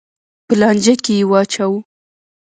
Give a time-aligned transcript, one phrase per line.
[0.45, 1.79] په لانجه کې یې واچوه.